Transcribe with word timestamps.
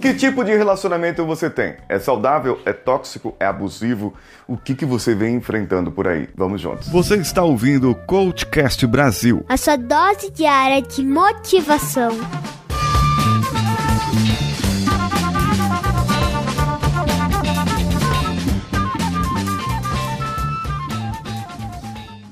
Que 0.00 0.12
tipo 0.14 0.44
de 0.44 0.56
relacionamento 0.56 1.24
você 1.24 1.48
tem? 1.48 1.76
É 1.88 1.98
saudável? 1.98 2.60
É 2.64 2.72
tóxico? 2.72 3.34
É 3.38 3.46
abusivo? 3.46 4.12
O 4.46 4.56
que, 4.56 4.74
que 4.74 4.84
você 4.84 5.14
vem 5.14 5.36
enfrentando 5.36 5.92
por 5.92 6.08
aí? 6.08 6.28
Vamos 6.34 6.60
juntos. 6.60 6.88
Você 6.88 7.16
está 7.16 7.42
ouvindo 7.42 7.90
o 7.90 7.94
Coachcast 7.94 8.86
Brasil 8.86 9.44
a 9.48 9.56
sua 9.56 9.76
dose 9.76 10.30
diária 10.30 10.82
de 10.82 11.04
motivação. 11.04 12.10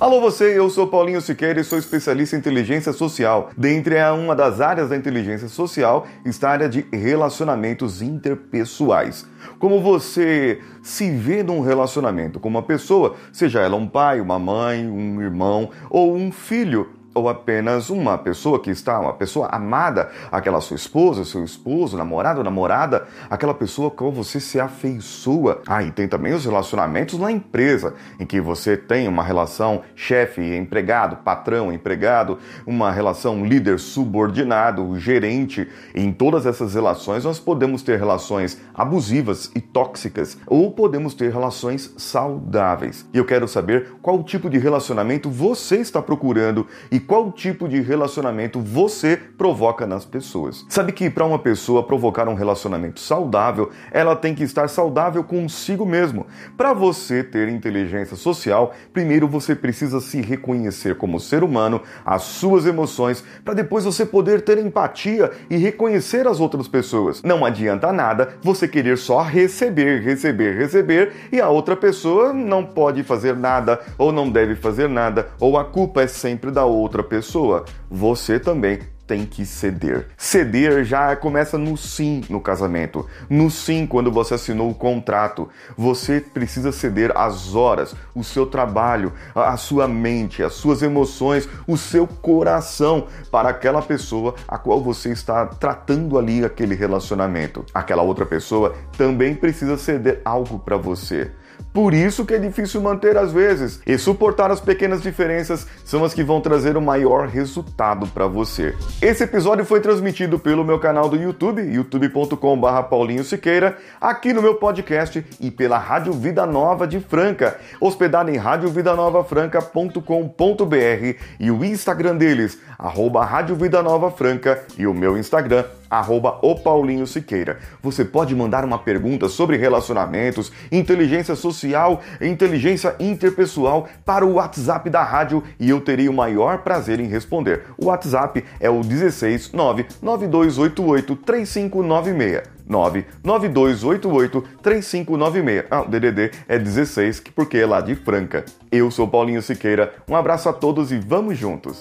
Alô 0.02 0.20
você, 0.20 0.58
eu 0.58 0.68
sou 0.68 0.88
Paulinho 0.88 1.20
Siqueira 1.20 1.60
e 1.60 1.64
sou 1.64 1.78
especialista 1.78 2.34
em 2.34 2.40
inteligência 2.40 2.92
social. 2.92 3.50
Dentre 3.56 3.94
uma 4.10 4.34
das 4.34 4.60
áreas 4.60 4.88
da 4.88 4.96
inteligência 4.96 5.46
social 5.46 6.08
está 6.24 6.48
a 6.48 6.52
área 6.54 6.68
de 6.68 6.84
relacionamentos 6.92 8.02
interpessoais. 8.02 9.24
Como 9.60 9.80
você 9.80 10.60
se 10.82 11.08
vê 11.08 11.44
num 11.44 11.60
relacionamento 11.60 12.40
com 12.40 12.48
uma 12.48 12.64
pessoa, 12.64 13.14
seja 13.32 13.60
ela 13.60 13.76
um 13.76 13.86
pai, 13.86 14.20
uma 14.20 14.40
mãe, 14.40 14.88
um 14.88 15.22
irmão 15.22 15.70
ou 15.88 16.16
um 16.16 16.32
filho, 16.32 16.90
ou 17.14 17.28
apenas 17.28 17.90
uma 17.90 18.16
pessoa 18.16 18.60
que 18.60 18.70
está, 18.70 18.98
uma 18.98 19.12
pessoa 19.12 19.48
amada, 19.48 20.10
aquela 20.30 20.60
sua 20.60 20.76
esposa, 20.76 21.24
seu 21.24 21.44
esposo, 21.44 21.96
namorado, 21.96 22.42
namorada, 22.42 23.06
aquela 23.28 23.54
pessoa 23.54 23.90
com 23.90 24.10
você 24.10 24.40
se 24.40 24.58
afeiçoa. 24.58 25.62
Ah, 25.66 25.82
e 25.82 25.90
tem 25.90 26.08
também 26.08 26.32
os 26.32 26.44
relacionamentos 26.44 27.18
na 27.18 27.30
empresa, 27.30 27.94
em 28.18 28.26
que 28.26 28.40
você 28.40 28.76
tem 28.76 29.08
uma 29.08 29.22
relação 29.22 29.82
chefe-empregado, 29.94 31.16
patrão-empregado, 31.16 32.38
uma 32.66 32.90
relação 32.90 33.44
líder-subordinado, 33.44 34.98
gerente. 34.98 35.68
E 35.94 36.00
em 36.00 36.12
todas 36.12 36.46
essas 36.46 36.74
relações 36.74 37.24
nós 37.24 37.38
podemos 37.38 37.82
ter 37.82 37.98
relações 37.98 38.60
abusivas 38.74 39.50
e 39.54 39.60
tóxicas, 39.60 40.38
ou 40.46 40.72
podemos 40.72 41.14
ter 41.14 41.30
relações 41.30 41.92
saudáveis. 41.96 43.06
E 43.12 43.18
eu 43.18 43.24
quero 43.24 43.46
saber 43.46 43.92
qual 44.00 44.22
tipo 44.22 44.48
de 44.48 44.58
relacionamento 44.58 45.30
você 45.30 45.76
está 45.76 46.00
procurando 46.00 46.66
e 46.90 47.01
qual 47.06 47.30
tipo 47.32 47.68
de 47.68 47.80
relacionamento 47.80 48.60
você 48.60 49.16
provoca 49.16 49.86
nas 49.86 50.04
pessoas. 50.04 50.64
Sabe 50.68 50.92
que 50.92 51.10
para 51.10 51.24
uma 51.24 51.38
pessoa 51.38 51.82
provocar 51.82 52.28
um 52.28 52.34
relacionamento 52.34 53.00
saudável, 53.00 53.70
ela 53.90 54.16
tem 54.16 54.34
que 54.34 54.42
estar 54.42 54.68
saudável 54.68 55.22
consigo 55.24 55.84
mesmo. 55.84 56.26
Para 56.56 56.72
você 56.72 57.22
ter 57.22 57.48
inteligência 57.48 58.16
social, 58.16 58.74
primeiro 58.92 59.26
você 59.26 59.54
precisa 59.54 60.00
se 60.00 60.20
reconhecer 60.20 60.96
como 60.96 61.18
ser 61.20 61.42
humano, 61.42 61.80
as 62.04 62.22
suas 62.22 62.66
emoções, 62.66 63.24
para 63.44 63.54
depois 63.54 63.84
você 63.84 64.04
poder 64.06 64.42
ter 64.42 64.58
empatia 64.58 65.30
e 65.50 65.56
reconhecer 65.56 66.26
as 66.26 66.40
outras 66.40 66.68
pessoas. 66.68 67.22
Não 67.22 67.44
adianta 67.44 67.92
nada 67.92 68.36
você 68.42 68.68
querer 68.68 68.98
só 68.98 69.22
receber, 69.22 70.02
receber, 70.02 70.56
receber 70.56 71.12
e 71.32 71.40
a 71.40 71.48
outra 71.48 71.76
pessoa 71.76 72.32
não 72.32 72.64
pode 72.64 73.02
fazer 73.02 73.36
nada 73.36 73.80
ou 73.98 74.12
não 74.12 74.30
deve 74.30 74.54
fazer 74.54 74.88
nada 74.88 75.28
ou 75.40 75.58
a 75.58 75.64
culpa 75.64 76.02
é 76.02 76.06
sempre 76.06 76.50
da 76.50 76.64
outra 76.64 76.91
outra 76.92 77.02
pessoa, 77.02 77.64
você 77.90 78.38
também 78.38 78.78
tem 79.06 79.26
que 79.26 79.44
ceder. 79.44 80.08
Ceder 80.16 80.84
já 80.84 81.14
começa 81.16 81.58
no 81.58 81.76
sim 81.76 82.22
no 82.28 82.40
casamento. 82.40 83.06
No 83.28 83.50
sim, 83.50 83.86
quando 83.86 84.10
você 84.10 84.34
assinou 84.34 84.70
o 84.70 84.74
contrato. 84.74 85.48
Você 85.76 86.20
precisa 86.20 86.72
ceder 86.72 87.12
as 87.16 87.54
horas, 87.54 87.94
o 88.14 88.22
seu 88.24 88.46
trabalho, 88.46 89.12
a 89.34 89.56
sua 89.56 89.86
mente, 89.86 90.42
as 90.42 90.54
suas 90.54 90.82
emoções, 90.82 91.48
o 91.66 91.76
seu 91.76 92.06
coração 92.06 93.06
para 93.30 93.48
aquela 93.48 93.82
pessoa 93.82 94.34
a 94.46 94.58
qual 94.58 94.82
você 94.82 95.10
está 95.10 95.46
tratando 95.46 96.18
ali 96.18 96.44
aquele 96.44 96.74
relacionamento. 96.74 97.64
Aquela 97.74 98.02
outra 98.02 98.24
pessoa 98.24 98.74
também 98.96 99.34
precisa 99.34 99.76
ceder 99.76 100.20
algo 100.24 100.58
para 100.58 100.76
você. 100.76 101.30
Por 101.72 101.94
isso 101.94 102.26
que 102.26 102.34
é 102.34 102.38
difícil 102.38 102.82
manter 102.82 103.16
às 103.16 103.32
vezes. 103.32 103.80
E 103.86 103.96
suportar 103.96 104.50
as 104.50 104.60
pequenas 104.60 105.02
diferenças 105.02 105.66
são 105.84 106.04
as 106.04 106.12
que 106.12 106.22
vão 106.22 106.40
trazer 106.40 106.76
o 106.76 106.82
maior 106.82 107.26
resultado 107.26 108.06
para 108.08 108.26
você. 108.26 108.74
Esse 109.00 109.24
episódio 109.24 109.64
foi 109.64 109.80
transmitido 109.80 110.38
pelo 110.38 110.64
meu 110.64 110.78
canal 110.78 111.08
do 111.08 111.16
YouTube, 111.16 111.60
youtube.com.br 111.60 112.82
Paulinho 112.88 113.24
Siqueira, 113.24 113.76
aqui 114.00 114.32
no 114.32 114.40
meu 114.40 114.54
podcast 114.54 115.26
e 115.40 115.50
pela 115.50 115.76
Rádio 115.76 116.12
Vida 116.12 116.46
Nova 116.46 116.86
de 116.86 117.00
Franca, 117.00 117.58
hospedada 117.80 118.30
em 118.30 118.36
radiovidanovafranca.com.br 118.36 121.18
e 121.40 121.50
o 121.50 121.64
Instagram 121.64 122.16
deles, 122.16 122.60
arroba 122.78 123.24
Rádio 123.24 123.56
Vida 123.56 123.82
Nova 123.82 124.08
Franca 124.10 124.62
e 124.78 124.86
o 124.86 124.94
meu 124.94 125.18
Instagram, 125.18 125.64
arroba 125.92 126.38
o 126.40 126.54
Paulinho 126.54 127.06
Siqueira. 127.06 127.58
Você 127.82 128.02
pode 128.04 128.34
mandar 128.34 128.64
uma 128.64 128.78
pergunta 128.78 129.28
sobre 129.28 129.58
relacionamentos, 129.58 130.50
inteligência 130.72 131.36
social 131.36 132.00
inteligência 132.20 132.94
interpessoal 132.98 133.88
para 134.04 134.24
o 134.24 134.34
WhatsApp 134.34 134.88
da 134.88 135.02
rádio 135.02 135.42
e 135.60 135.68
eu 135.68 135.80
terei 135.80 136.08
o 136.08 136.12
maior 136.12 136.58
prazer 136.58 136.98
em 136.98 137.06
responder. 137.06 137.64
O 137.76 137.86
WhatsApp 137.86 138.42
é 138.58 138.70
o 138.70 138.80
16 138.80 139.52
99288 139.52 141.16
3596. 141.16 142.42
99288 142.66 144.40
3596. 144.62 145.64
Ah, 145.70 145.82
o 145.82 145.88
DDD 145.88 146.30
é 146.48 146.58
16, 146.58 147.20
porque 147.34 147.58
é 147.58 147.66
lá 147.66 147.80
de 147.80 147.94
Franca. 147.94 148.44
Eu 148.70 148.90
sou 148.90 149.06
Paulinho 149.06 149.42
Siqueira. 149.42 149.92
Um 150.08 150.16
abraço 150.16 150.48
a 150.48 150.52
todos 150.52 150.90
e 150.90 150.98
vamos 150.98 151.36
juntos. 151.36 151.80